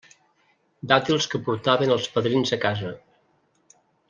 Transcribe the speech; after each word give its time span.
Dàtils 0.91 1.27
que 1.33 1.41
portaven 1.49 1.93
els 1.97 2.09
padrins 2.17 2.57
a 2.59 2.63
casa. 2.67 2.95